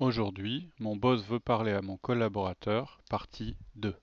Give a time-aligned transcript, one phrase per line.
[0.00, 3.96] Aujourd'hui, mon boss veut parler à mon collaborateur, partie 2.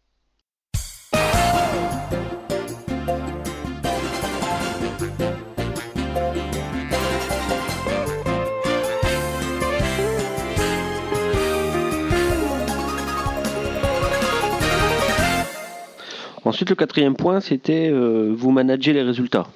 [16.44, 19.48] Ensuite, le quatrième point, c'était euh, vous manager les résultats.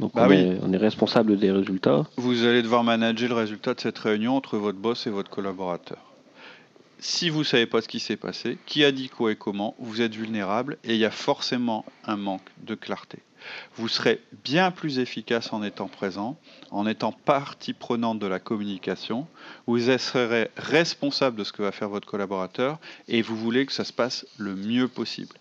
[0.00, 0.36] Donc Bah on, oui.
[0.36, 2.06] est, on est responsable des résultats.
[2.16, 5.98] Vous allez devoir manager le résultat de cette réunion entre votre boss et votre collaborateur.
[6.98, 9.74] Si vous ne savez pas ce qui s'est passé, qui a dit quoi et comment,
[9.78, 13.18] vous êtes vulnérable et il y a forcément un manque de clarté.
[13.76, 16.36] Vous serez bien plus efficace en étant présent,
[16.70, 19.26] en étant partie prenante de la communication.
[19.66, 23.84] Vous serez responsable de ce que va faire votre collaborateur et vous voulez que ça
[23.84, 25.34] se passe le mieux possible.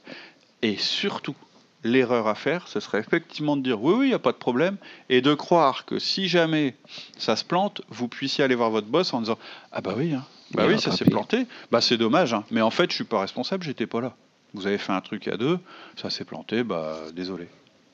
[0.62, 1.36] Et surtout,
[1.83, 4.38] l'erreur à faire, ce serait effectivement de dire oui, oui, il n'y a pas de
[4.38, 4.77] problème,
[5.09, 6.75] et de croire que si jamais
[7.17, 9.38] ça se plante, vous puissiez aller voir votre boss en disant
[9.72, 12.72] ah bah oui, hein, bah oui, ça s'est planté, bah c'est dommage, hein, mais en
[12.72, 14.16] fait je suis pas responsable, j'étais pas là.
[14.53, 15.59] Vous avez fait un truc à deux,
[15.95, 17.47] ça s'est planté, bah désolé.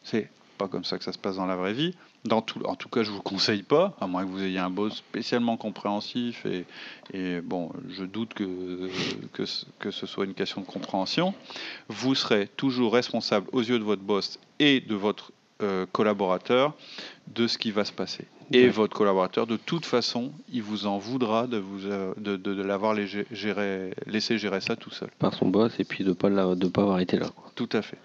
[0.04, 1.94] C'est pas comme ça que ça se passe dans la vraie vie.
[2.26, 4.72] Dans tout, en tout cas, je vous conseille pas, à moins que vous ayez un
[4.72, 6.66] boss spécialement compréhensif et,
[7.14, 8.90] et bon, je doute que,
[9.32, 11.36] que, ce- que ce soit une question de compréhension.
[11.88, 15.32] Vous serez toujours responsable aux yeux de votre boss et de votre
[15.62, 16.74] euh, collaborateur
[17.28, 18.26] de ce qui va se passer.
[18.52, 18.70] Et Ouais.
[18.70, 22.62] votre collaborateur, de toute façon, il vous en voudra de, vous, euh, de, de- de
[22.64, 25.10] l'avoir laissé gérer ça tout seul.
[25.20, 27.30] par son boss et puis de ne pas, la- de pas avoir été là.
[27.30, 27.52] quoi.
[27.56, 27.98] Tout à fait.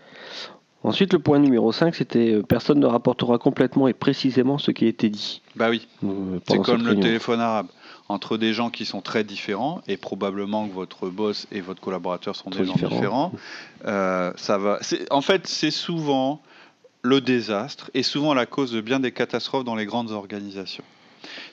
[0.82, 4.86] Ensuite, le point numéro 5, c'était euh, personne ne rapportera complètement et précisément ce qui
[4.86, 5.42] a été dit.
[5.56, 5.86] Bah oui.
[6.04, 7.66] euh, C'est comme le téléphone arabe.
[8.08, 12.34] Entre des gens qui sont très différents, et probablement que votre boss et votre collaborateur
[12.34, 12.96] sont Sont des gens différents.
[12.96, 13.32] différents,
[13.86, 14.80] euh, ça va.
[15.10, 16.42] En fait, c'est souvent
[17.02, 20.82] le désastre et souvent la cause de bien des catastrophes dans les grandes organisations.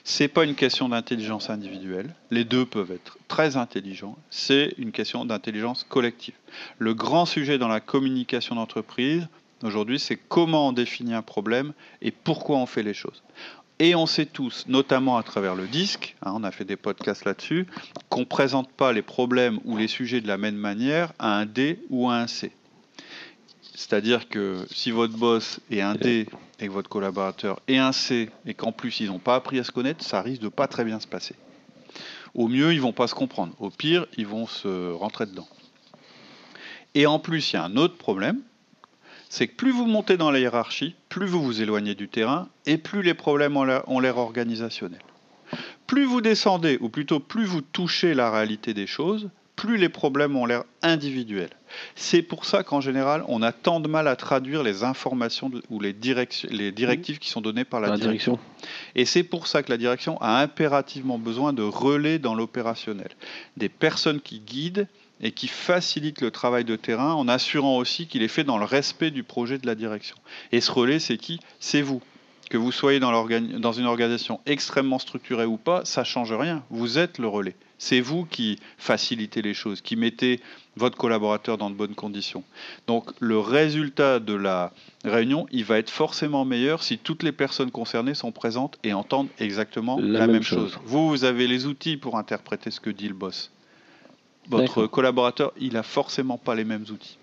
[0.04, 2.14] C'est pas une question d'intelligence individuelle.
[2.30, 4.16] Les deux peuvent être très intelligents.
[4.30, 6.34] C'est une question d'intelligence collective.
[6.78, 9.28] Le grand sujet dans la communication d'entreprise
[9.62, 13.22] aujourd'hui, c'est comment on définit un problème et pourquoi on fait les choses.
[13.80, 17.24] Et on sait tous, notamment à travers le disque, hein, on a fait des podcasts
[17.24, 17.66] là-dessus,
[18.08, 21.46] qu'on ne présente pas les problèmes ou les sujets de la même manière à un
[21.46, 22.50] D ou à un C.
[23.78, 26.26] C'est-à-dire que si votre boss est un D
[26.58, 29.62] et que votre collaborateur est un C et qu'en plus ils n'ont pas appris à
[29.62, 31.36] se connaître, ça risque de pas très bien se passer.
[32.34, 33.54] Au mieux, ils vont pas se comprendre.
[33.60, 35.46] Au pire, ils vont se rentrer dedans.
[36.96, 38.40] Et en plus, il y a un autre problème,
[39.28, 42.78] c'est que plus vous montez dans la hiérarchie, plus vous vous éloignez du terrain et
[42.78, 45.04] plus les problèmes ont l'air- ont l'air organisationnels.
[45.86, 50.36] Plus vous descendez, ou plutôt plus vous touchez la réalité des choses, plus les problèmes
[50.36, 51.50] ont l'air individuels.
[51.96, 55.64] C'est pour ça qu'en général, on a tant de mal à traduire les informations de-
[55.68, 58.34] ou les, directives qui sont données par la, La direction.
[58.34, 58.52] direction.
[58.94, 63.08] Et c'est pour ça que la direction a impérativement besoin de relais dans l'opérationnel.
[63.56, 64.86] Des personnes qui guident
[65.20, 68.64] et qui facilitent le travail de terrain en assurant aussi qu'il est fait dans le
[68.64, 70.14] respect du projet de la direction.
[70.52, 71.40] Et ce relais, c'est qui?
[71.58, 72.00] C'est vous.
[72.50, 76.62] Que vous soyez dans, une organisation extrêmement structurée ou pas, ça change rien.
[76.70, 77.56] Vous êtes le relais.
[77.76, 80.40] C'est vous qui facilitez les choses, qui mettez
[80.76, 82.42] votre collaborateur dans de bonnes conditions.
[82.86, 84.72] Donc le résultat de la
[85.04, 89.28] réunion, il va être forcément meilleur si toutes les personnes concernées sont présentes et entendent
[89.38, 90.72] exactement la, La même, même chose.
[90.72, 90.80] chose.
[90.84, 93.52] Vous, vous avez les outils pour interpréter ce que dit le boss.
[94.48, 97.18] Votre collaborateur, il a forcément pas les mêmes outils.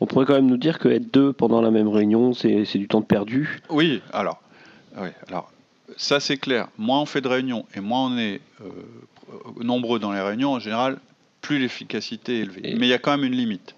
[0.00, 2.88] On pourrait quand même nous dire que être deux pendant la même réunion, c'est du
[2.88, 3.62] temps perdu.
[3.70, 4.40] Oui, alors,
[4.96, 5.50] oui, alors
[5.96, 6.68] ça c'est clair.
[6.78, 8.68] Moins on fait de réunions et moins on est euh,
[9.62, 10.98] nombreux dans les réunions, en général,
[11.40, 12.60] plus l'efficacité est élevée.
[12.64, 13.74] Et- Mais il y a quand même une limite.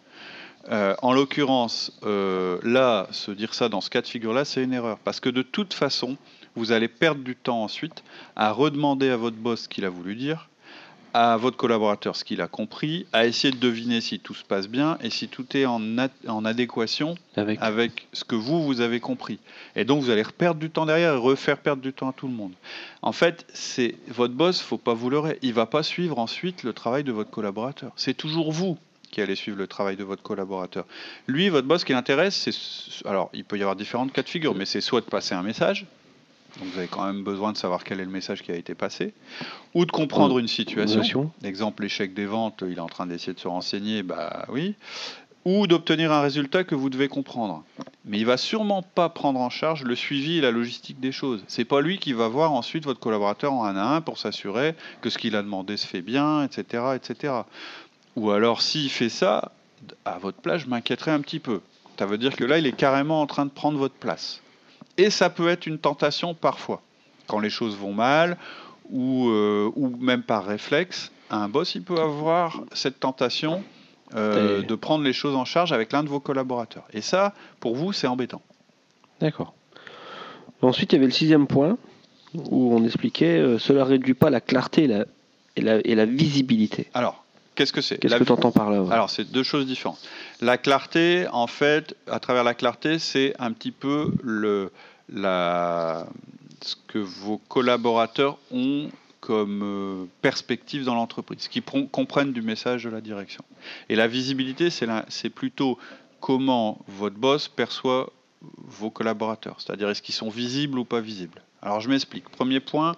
[0.71, 4.73] Euh, en l'occurrence, euh, là, se dire ça dans ce cas de figure-là, c'est une
[4.75, 4.99] erreur.
[4.99, 6.17] Parce que de toute façon,
[6.57, 8.03] vous allez perdre du temps ensuite
[8.37, 10.48] à redemander à votre boss ce qu'il a voulu dire,
[11.15, 14.69] à votre collaborateur ce qu'il a compris, à essayer de deviner si tout se passe
[14.69, 17.59] bien et si tout est en, ad- en adéquation Avec...
[17.61, 19.39] avec ce que vous, vous avez compris.
[19.77, 22.29] Et donc, vous allez perdre du temps derrière et refaire perdre du temps à tout
[22.29, 22.53] le monde.
[23.03, 25.39] En fait, c'est votre boss, faut pas vous leurrer.
[25.43, 27.93] Il va pas suivre ensuite le travail de votre collaborateur.
[27.97, 28.79] C'est toujours vous
[29.11, 30.85] qui allez suivre le travail de votre collaborateur.
[31.27, 33.09] Lui, votre boss, ce qui l'intéresse, c'est...
[33.09, 35.43] Alors, il peut y avoir différentes cas de figure, mais c'est soit de passer un
[35.43, 35.87] message,
[36.57, 38.75] donc vous avez quand même besoin de savoir quel est le message qui a été
[38.75, 39.13] passé,
[39.75, 41.31] ou de comprendre une situation.
[41.45, 44.75] Exemple, l'échec des ventes, il est en train d'essayer de se renseigner, bah oui.
[45.45, 47.65] ou d'obtenir un résultat que vous devez comprendre.
[48.05, 51.45] Mais il va sûrement pas prendre en charge le suivi et la logistique des choses.
[51.49, 54.75] C'est pas lui qui va voir ensuite votre collaborateur en un à un pour s'assurer
[55.01, 57.35] que ce qu'il a demandé se fait bien, etc., etc.
[58.17, 59.53] Ou alors s'il fait ça,
[60.05, 61.61] à votre place, je m'inquiéterais un petit peu.
[61.99, 64.41] Ça veut dire que là, il est carrément en train de prendre votre place.
[64.99, 66.83] Et ça peut être une tentation parfois,
[67.27, 68.37] quand les choses vont mal,
[68.91, 71.13] ou, euh, ou même par réflexe.
[71.31, 73.63] Un boss, il peut avoir cette tentation
[74.15, 76.85] euh, de prendre les choses en charge avec l'un de vos collaborateurs.
[76.93, 78.43] Et ça, pour vous, c'est embêtant.
[79.21, 79.55] D'accord.
[80.63, 81.79] Ensuite, il y avait le sixième point
[82.35, 85.05] où on expliquait euh, cela réduit pas la clarté et la,
[85.57, 86.89] et la, et la visibilité.
[86.95, 87.25] Alors,
[87.59, 89.99] qu'est-ce que c'est Qu'est-ce que tu entends par là ouais Alors, c'est deux choses différentes.
[90.41, 94.71] La clarté, en fait, à travers la clarté, c'est un petit peu le,
[95.13, 96.07] la,
[96.63, 98.89] ce que vos collaborateurs ont
[99.21, 103.45] comme euh, perspective dans l'entreprise, ce qu'ils pron- comprennent du message de la direction.
[103.89, 105.77] Et la visibilité, c'est plutôt
[106.21, 111.43] comment votre boss perçoit vos collaborateurs, c'est-à-dire est-ce qu'ils sont visibles ou pas visibles.
[111.61, 112.29] Alors, je m'explique.
[112.29, 112.95] Premier point,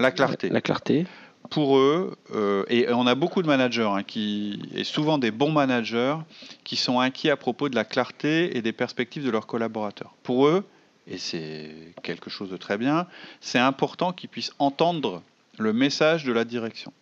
[0.00, 1.06] la clarté La clarté.
[1.50, 5.52] Pour eux, euh, et on a beaucoup de managers, hein, qui, et souvent des bons
[5.52, 6.16] managers,
[6.64, 10.14] qui sont inquiets à propos de la clarté et des perspectives de leurs collaborateurs.
[10.22, 10.64] Pour eux,
[11.06, 11.70] et c'est
[12.02, 13.06] quelque chose de très bien,
[13.40, 15.22] c'est important qu'ils puissent entendre
[15.58, 16.92] le message de la direction.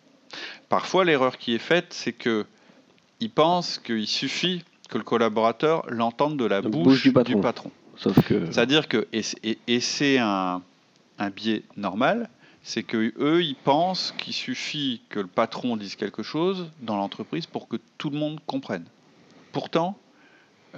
[0.69, 2.45] Parfois, l'erreur qui est faite, c'est que
[3.19, 7.71] ils pensent qu'il suffit que le collaborateur l'entende de la bouche, bouche du du patron.
[7.97, 8.45] Sauf que.
[8.51, 10.61] C'est-à-dire que, et, c'est- et- et c'est un,
[11.17, 12.29] un biais normal,
[12.65, 17.45] c'est que eux, ils pensent qu'il suffit que le patron dise quelque chose dans l'entreprise
[17.45, 18.85] pour que tout le monde comprenne.
[19.51, 19.95] Pourtant,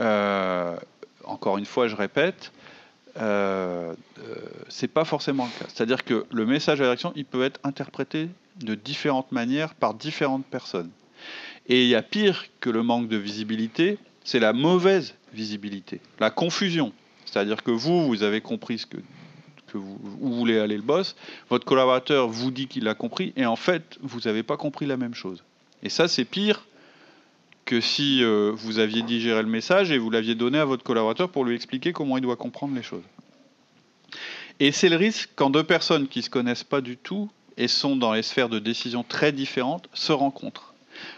[0.02, 0.76] euh,
[1.24, 2.52] encore une fois, je répète,
[3.16, 4.36] euh, euh,
[4.68, 5.72] c'est pas forcément le cas.
[5.74, 10.46] C'est-à-dire que le message à la il peut être interprété de différentes manières par différentes
[10.46, 10.92] personnes.
[11.68, 16.32] Et il y a pire que le manque de visibilité, c'est la mauvaise visibilité, la
[16.32, 16.92] confusion.
[17.24, 18.98] C'est-à-dire que vous, vous avez compris ce que,
[19.68, 21.16] que vous, où voulez aller le boss,
[21.50, 24.98] votre collaborateur vous dit qu'il a compris, et en fait, vous n'avez pas compris la
[24.98, 25.44] même chose.
[25.84, 26.66] Et ça, c'est pire
[27.66, 31.30] que si euh, vous aviez digéré le message et vous l'aviez donné à votre collaborateur
[31.30, 33.04] pour lui expliquer comment il doit comprendre les choses.
[34.60, 37.68] Et c'est le risque quand deux personnes qui ne se connaissent pas du tout et
[37.68, 40.74] sont dans les sphères de décision très différentes se rencontrent.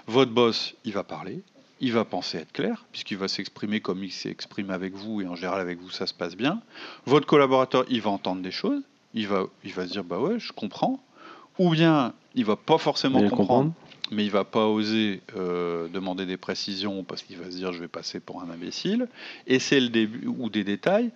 [0.08, 1.42] Votre boss, il va parler,
[1.82, 5.36] il va penser être clair, puisqu'il va s'exprimer comme il s'exprime avec vous, et en
[5.36, 6.62] général avec vous ça se passe bien.
[7.06, 8.82] Votre collaborateur, il va entendre des choses,
[9.14, 11.04] il va, il va se dire bah ouais, je comprends.
[11.58, 13.74] Ou bien il va pas forcément comprendre, comprendre.
[14.12, 17.80] mais il va pas oser euh, demander des précisions parce qu'il va se dire je
[17.80, 19.08] vais passer pour un imbécile.
[19.48, 21.12] Et c'est le début ou des détails.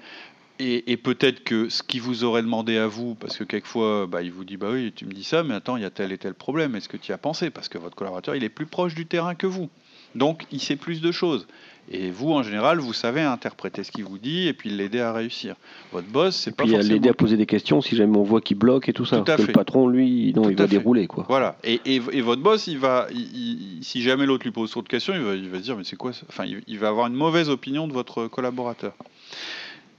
[0.59, 4.21] Et, et peut-être que ce qu'il vous aurait demandé à vous, parce que quelquefois, bah,
[4.21, 6.11] il vous dit bah oui, tu me dis ça, mais attends, il y a tel
[6.11, 6.75] et tel problème.
[6.75, 7.49] Est-ce que tu y as pensé?
[7.49, 9.69] Parce que votre collaborateur, il est plus proche du terrain que vous.
[10.15, 11.47] Donc, il sait plus de choses.
[11.91, 15.11] Et vous, en général, vous savez interpréter ce qu'il vous dit et puis l'aider à
[15.11, 15.55] réussir.
[15.91, 16.93] Votre boss, c'est pas Puis à forcément.
[16.93, 19.17] l'aider à poser des questions si jamais on voit qu'il bloque et tout ça.
[19.19, 19.47] Tout à que fait.
[19.47, 20.69] le patron, lui, non, Tout il va fait.
[20.77, 21.25] dérouler quoi.
[21.27, 21.57] Voilà.
[21.65, 24.81] Et, et- et votre boss, il va, il- il- si jamais l'autre lui pose trop
[24.81, 26.79] de questions, il va, il va se dire mais c'est quoi ça Enfin, il, il
[26.79, 28.93] va avoir une mauvaise opinion de votre collaborateur.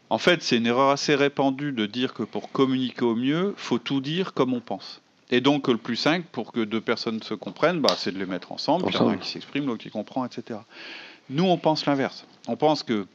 [0.08, 3.78] En fait, c'est une erreur assez répandue de dire que pour communiquer au mieux, faut
[3.78, 5.02] tout dire comme on pense.
[5.31, 8.26] Et donc, le plus simple pour que deux personnes se comprennent, bah, c'est de les
[8.26, 8.85] mettre ensemble.
[8.87, 10.61] Puis il y en a un qui s'exprime, l'autre qui comprend, etc.
[11.31, 12.26] Nous, on pense l'inverse.
[12.47, 13.07] On pense que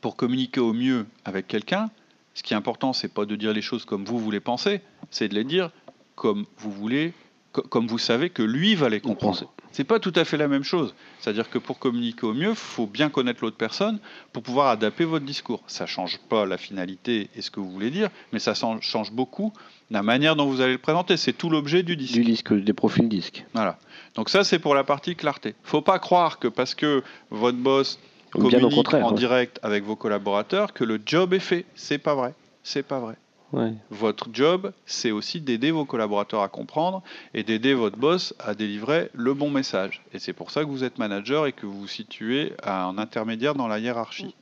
[0.00, 1.90] pour communiquer au mieux avec quelqu'un,
[2.34, 4.80] ce qui est important, c'est pas de dire les choses comme vous voulez penser,
[5.10, 5.70] c'est de les dire
[6.14, 7.14] comme vous voulez,
[7.52, 9.38] comme vous savez que lui va les comprendre.
[9.38, 9.52] Comprendre.
[9.72, 10.94] C'est pas tout à fait la même chose.
[11.20, 13.98] C'est-à-dire que pour communiquer au mieux, il faut bien connaître l'autre personne
[14.32, 15.62] pour pouvoir adapter votre discours.
[15.66, 19.12] Ça change pas la finalité et ce que vous voulez dire, mais ça chan- change
[19.12, 19.52] beaucoup
[19.90, 21.16] la manière dont vous allez le présenter.
[21.16, 22.14] C'est tout l'objet du disque.
[22.14, 23.44] Du disque, des profils disques.
[23.54, 23.78] Voilà.
[24.14, 25.54] Donc ça, c'est pour la partie clarté.
[25.62, 27.98] Faut pas croire que parce que votre boss
[28.30, 31.64] communique en direct avec vos collaborateurs que le job est fait.
[31.74, 32.34] C'est pas vrai.
[32.62, 33.14] C'est pas vrai.
[33.52, 33.72] Ouais.
[33.90, 37.02] Votre job, c'est aussi d'aider vos collaborateurs à comprendre
[37.32, 40.02] et d'aider votre boss à délivrer le bon message.
[40.12, 42.98] Et c'est pour ça que vous êtes manager et que vous vous situez à un
[42.98, 44.34] intermédiaire dans la hiérarchie.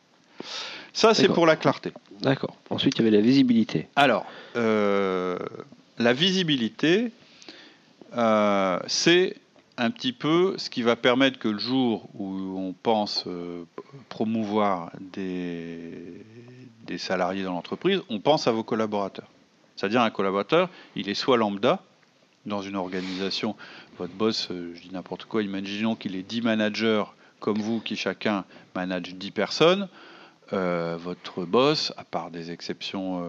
[0.93, 1.93] Ça, c'est pour la clarté.
[2.21, 2.57] D'accord.
[2.71, 3.89] Ensuite, il y avait la visibilité.
[3.97, 5.39] Alors, euh,
[5.99, 7.13] la visibilité,
[8.17, 9.37] euh, c'est
[9.79, 13.65] un petit peu ce qui va permettre que le jour où on pense euh,
[14.09, 16.25] promouvoir des,
[16.99, 19.29] salariés dans l'entreprise, on pense à vos collaborateurs.
[19.77, 21.83] C'est-à-dire un collaborateur, il est soit lambda
[22.47, 23.57] dans une organisation,
[23.99, 27.05] votre boss, euh, je dis n'importe quoi, imaginons qu'il est 10 managers
[27.39, 29.89] comme vous qui chacun manage 10 personnes.
[30.53, 33.23] Euh, votre boss, à part des exceptions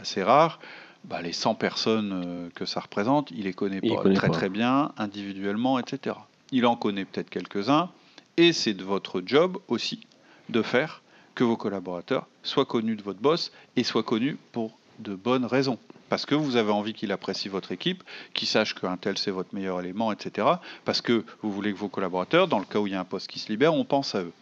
[0.00, 0.60] assez rares,
[1.04, 4.14] bah, les 100 personnes euh, que ça représente, il les connaît Il les pas connaît
[4.16, 4.34] très pas.
[4.34, 6.16] très bien, individuellement, etc.
[6.52, 7.90] Il en connaît peut-être quelques-uns,
[8.36, 10.00] Et c'est de votre job aussi
[10.48, 11.02] de faire
[11.34, 15.78] que vos collaborateurs soient connus de votre boss et soient connus pour de bonnes raisons.
[16.08, 18.02] Parce que vous avez envie qu'il apprécie votre équipe,
[18.32, 20.48] qu'il sache qu'un tel c'est votre meilleur élément, etc.
[20.84, 23.04] Parce que vous voulez que vos collaborateurs, dans le cas où il y a un
[23.04, 24.32] poste qui se libère, on pense à eux.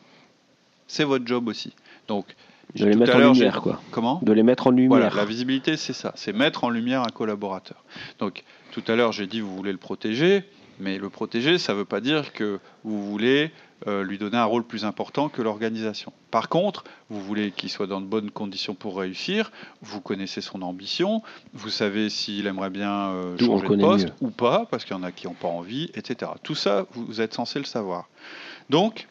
[0.87, 1.75] C'est votre job aussi.
[2.07, 2.27] Donc,
[2.75, 3.81] De les mettre en lumière, quoi.
[3.91, 4.89] Comment De les mettre en lumière.
[4.89, 7.85] voilà, la visibilité, c'est ça, c'est mettre en lumière un collaborateur.
[8.19, 10.45] Donc, tout à l'heure, j'ai dit vous voulez le protéger,
[10.79, 13.51] mais le protéger, ça ne veut pas dire que vous voulez
[13.87, 16.11] euh, lui donner un rôle plus important que l'organisation.
[16.31, 20.63] Par contre, vous voulez qu'il soit dans de bonnes conditions pour réussir, vous connaissez son
[20.63, 24.29] ambition, vous savez s'il aimerait bien euh, changer de poste mieux.
[24.29, 26.31] ou pas, parce qu'il y en a qui n'ont pas envie, etc.
[26.43, 28.09] Tout ça, vous, êtes censé le savoir.
[28.71, 29.09] Donc,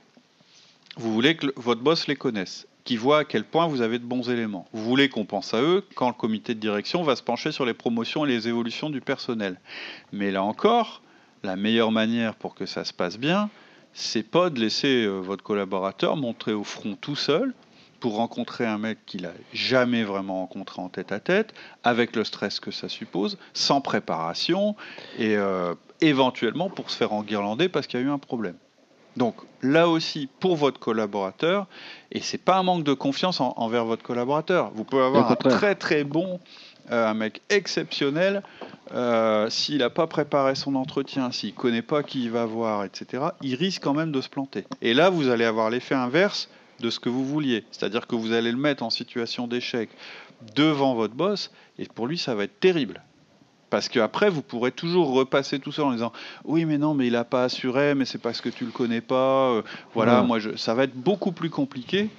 [0.98, 4.06] vous voulez que votre boss les connaisse, qu'il voit à quel point vous avez de
[4.06, 4.68] bons éléments.
[4.72, 7.66] Vous voulez qu'on pense à eux quand le comité de direction va se pencher sur
[7.66, 9.60] les promotions et les évolutions du personnel.
[10.14, 11.02] Mais là encore,
[11.44, 13.50] la meilleure manière pour que ça se passe bien,
[13.94, 17.54] c'est pas de laisser euh, votre collaborateur montrer au front tout seul
[18.00, 22.24] pour rencontrer un mec qu'il a jamais vraiment rencontré en tête à tête, avec le
[22.24, 24.76] stress que ça suppose, sans préparation
[25.18, 28.58] et euh, éventuellement pour se faire enguirlander parce qu'il y a eu un problème.
[29.18, 31.68] Donc là aussi, pour votre collaborateur,
[32.12, 34.72] et c'est pas un manque de confiance en- envers votre collaborateur.
[34.74, 36.40] Vous pouvez avoir un très très bon,
[36.92, 38.44] euh, un mec exceptionnel,
[38.94, 43.24] euh, s'il n'a pas préparé son entretien, s'il connaît pas qui il va voir, etc.
[43.42, 44.66] Il risque quand même de se planter.
[44.82, 46.50] Et là, vous allez avoir l'effet inverse
[46.82, 49.90] de ce que vous vouliez, c'est-à-dire que vous allez le mettre en situation d'échec
[50.56, 53.02] devant votre boss, et pour lui, ça va être terrible.
[53.70, 57.14] Parce qu'après, vous pourrez toujours repasser tout seul en disant Oui, mais non, mais il
[57.14, 59.50] n'a pas assuré, mais c'est parce que tu le connais pas.
[59.52, 59.62] euh,
[59.94, 60.56] voilà, moi, je...
[60.56, 62.10] ça va être beaucoup plus compliqué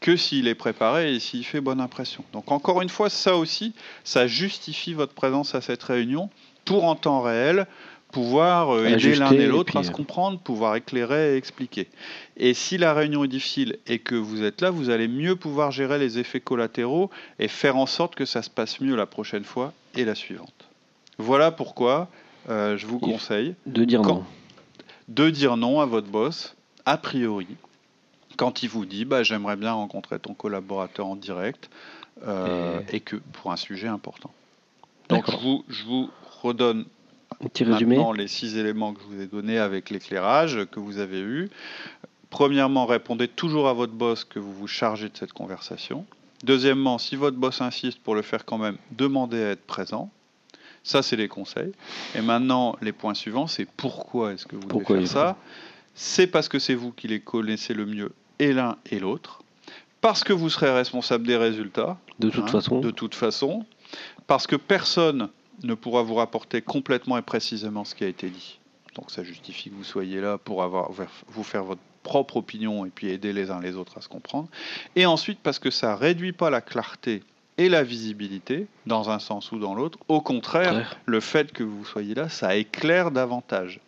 [0.00, 2.24] que s'il est préparé et s'il fait bonne impression.
[2.32, 6.30] Donc, encore une fois, ça aussi, ça justifie votre présence à cette réunion
[6.64, 7.66] pour en temps réel
[8.10, 11.88] pouvoir euh, aider l'un et l'autre à se euh, comprendre, pouvoir éclairer et expliquer.
[12.36, 15.70] Et si la réunion est difficile et que vous êtes là, vous allez mieux pouvoir
[15.70, 19.44] gérer les effets collatéraux et faire en sorte que ça se passe mieux la prochaine
[19.44, 20.69] fois et la suivante.
[21.20, 22.08] Voilà pourquoi
[22.48, 24.24] euh, je vous Il- conseille De dire Quand- non.
[25.08, 27.46] de dire non à votre boss, a priori,
[28.36, 31.70] quand il vous dit bah, j'aimerais bien rencontrer ton collaborateur en direct
[32.26, 33.00] euh, et...
[33.00, 34.30] que pour un sujet important.
[35.08, 36.10] Donc je vous, je vous
[36.42, 36.84] redonne
[37.44, 37.96] Un petit résumé.
[37.96, 41.50] maintenant les six éléments que je vous ai donnés avec l'éclairage que vous avez eu.
[42.30, 46.06] Premièrement, répondez toujours à votre boss que vous vous chargez de cette conversation.
[46.44, 50.10] Deuxièmement, si votre boss insiste pour le faire quand même, demandez à être présent.
[50.82, 51.72] Ça, c'est les conseils.
[52.14, 55.36] Et maintenant, les points suivants, c'est pourquoi est-ce que vous Pourquoi devez faire ça
[55.94, 59.42] C'est parce que c'est vous qui les connaissez le mieux, et l'un et l'autre.
[60.00, 61.98] Parce que vous serez responsable des résultats.
[62.18, 62.80] De toute Hein, façon.
[62.80, 63.66] De toute façon.
[64.26, 65.28] Parce que personne
[65.62, 68.58] ne pourra vous rapporter complètement et précisément ce qui a été dit.
[68.94, 70.90] Donc ça justifie que vous soyez là pour avoir,
[71.28, 74.48] vous faire votre propre opinion et puis aider les uns les autres à se comprendre.
[74.96, 77.22] Et ensuite parce que ça réduit pas la clarté
[77.60, 79.98] et la visibilité dans un sens ou dans l'autre.
[80.08, 83.80] Au contraire, le fait que vous soyez là, ça éclaire davantage.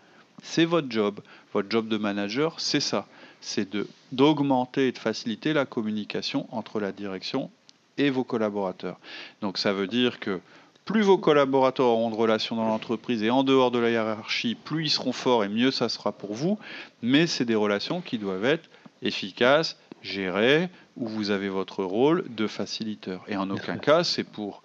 [0.42, 1.20] C'est votre job.
[1.54, 3.06] Votre job de manager, c'est ça.
[3.40, 7.50] C'est de d'augmenter et de faciliter la communication entre la direction
[7.96, 8.98] et vos collaborateurs.
[9.40, 10.40] Donc ça veut dire que
[10.84, 14.84] plus vos collaborateurs auront de relations dans l'entreprise et en dehors de la hiérarchie, plus
[14.84, 16.58] ils seront forts et mieux ça sera pour vous.
[17.00, 18.68] Mais c'est des relations qui doivent être
[19.00, 23.24] efficaces, gérées, où vous avez votre rôle de facilitateur.
[23.28, 24.62] Et en aucun cas, c'est pour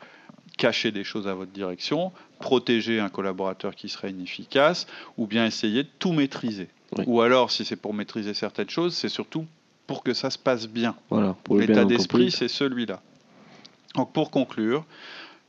[0.58, 5.84] cacher des choses à votre direction, protéger un collaborateur qui serait inefficace, ou bien essayer
[5.84, 6.68] de tout maîtriser.
[6.98, 7.04] Oui.
[7.08, 9.46] Ou alors, si c'est pour maîtriser certaines choses, c'est surtout
[9.86, 10.96] pour que ça se passe bien.
[11.10, 11.36] Voilà.
[11.52, 13.02] L'état de d'esprit, c'est celui-là.
[13.96, 14.86] Donc pour conclure,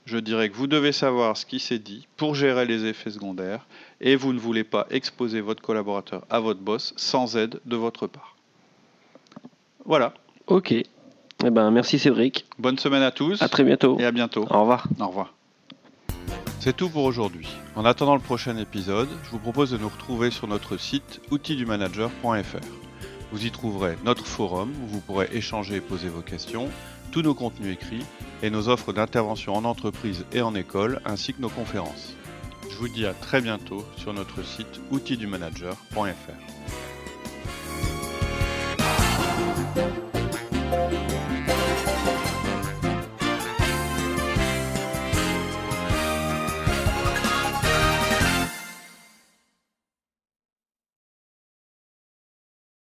[0.07, 3.67] je dirais que vous devez savoir ce qui s'est dit pour gérer les effets secondaires
[4.01, 8.07] et vous ne voulez pas exposer votre collaborateur à votre boss sans aide de votre
[8.07, 8.38] part.
[9.89, 10.13] Voilà.
[10.47, 10.73] Ok.
[10.73, 12.45] Eh ben, merci Cédric.
[12.59, 13.99] Bonne semaine à tous À très bientôt.
[13.99, 14.47] et à bientôt.
[14.51, 14.87] Au revoir.
[15.01, 15.35] Au revoir.
[16.61, 17.49] C'est tout pour aujourd'hui.
[17.75, 22.67] En attendant le prochain épisode, je vous propose de nous retrouver sur notre site outildumanager.fr.
[23.33, 26.69] Vous y trouverez notre forum où vous pourrez échanger et poser vos questions,
[27.11, 28.05] tous nos contenus écrits
[28.43, 32.15] et nos offres d'intervention en entreprise et en école ainsi que nos conférences.
[32.71, 36.88] Je vous dis à très bientôt sur notre site outildumanager.fr.